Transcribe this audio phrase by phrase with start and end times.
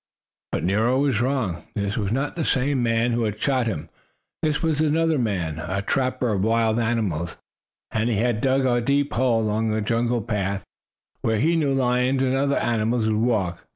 [0.51, 1.61] But Nero was wrong.
[1.75, 3.87] This was not the same man who had shot him.
[4.41, 7.37] This was another man, a trapper of wild animals,
[7.91, 10.63] and he had dug a deep hole along a jungle path
[11.21, 13.63] where he knew lions and other animals would walk.